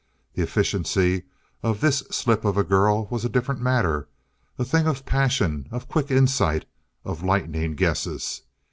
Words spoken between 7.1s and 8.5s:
lightning guesses.